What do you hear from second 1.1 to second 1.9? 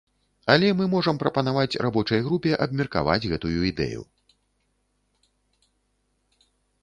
прапанаваць